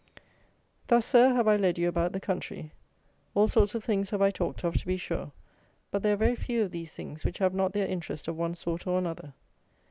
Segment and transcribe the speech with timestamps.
[0.87, 2.71] Thus, Sir, have I led you about the country.
[3.35, 5.31] All sorts of things have I talked of, to be sure;
[5.91, 8.55] but there are very few of these things which have not their interest of one
[8.55, 9.33] sort or another.